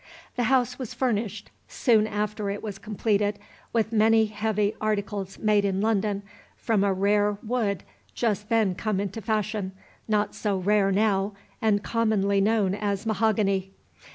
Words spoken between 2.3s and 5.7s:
it was completed, with many heavy articles made